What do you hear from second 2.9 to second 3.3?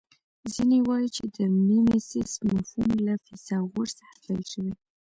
له